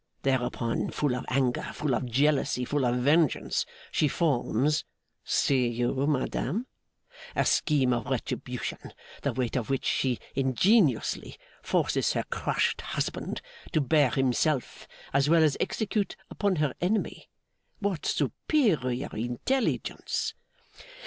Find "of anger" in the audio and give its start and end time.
1.15-1.69